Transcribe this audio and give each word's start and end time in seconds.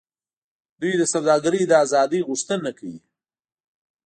دوی 0.81 0.93
د 0.97 1.03
سوداګرۍ 1.13 1.61
د 1.67 1.71
آزادۍ 1.83 2.21
غوښتنه 2.29 2.69
کوي 2.77 2.97